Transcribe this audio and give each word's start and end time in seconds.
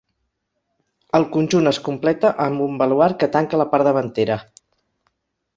El 1.19 1.27
conjunt 1.35 1.71
es 1.73 1.79
completa 1.89 2.33
amb 2.47 2.65
un 2.69 2.81
baluard 2.83 3.21
que 3.25 3.31
tanca 3.37 3.63
la 3.63 3.71
part 3.75 3.89
davantera. 3.91 4.43